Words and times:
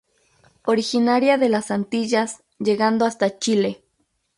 Originaria 0.65 1.37
de 1.37 1.47
las 1.47 1.69
Antillas, 1.69 2.41
llegando 2.57 3.05
hasta 3.05 3.37
Chile. 3.37 3.83